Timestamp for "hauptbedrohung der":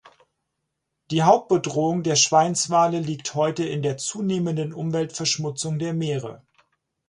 1.21-2.15